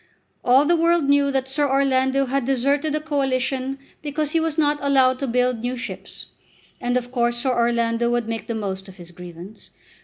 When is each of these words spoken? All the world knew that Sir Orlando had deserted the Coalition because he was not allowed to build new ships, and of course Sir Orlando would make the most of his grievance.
All 0.43 0.65
the 0.65 0.75
world 0.75 1.03
knew 1.03 1.29
that 1.29 1.47
Sir 1.47 1.69
Orlando 1.69 2.25
had 2.25 2.43
deserted 2.43 2.91
the 2.93 2.99
Coalition 2.99 3.77
because 4.01 4.31
he 4.31 4.39
was 4.39 4.57
not 4.57 4.79
allowed 4.81 5.19
to 5.19 5.27
build 5.27 5.59
new 5.59 5.77
ships, 5.77 6.25
and 6.79 6.97
of 6.97 7.11
course 7.11 7.37
Sir 7.37 7.51
Orlando 7.51 8.09
would 8.09 8.27
make 8.27 8.47
the 8.47 8.55
most 8.55 8.89
of 8.89 8.97
his 8.97 9.11
grievance. 9.11 9.69